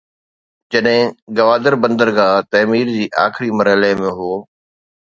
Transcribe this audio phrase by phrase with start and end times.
[0.71, 1.05] جڏهن
[1.39, 4.35] گوادر بندرگاهه تعمير جي آخري مرحلي ۾ هو.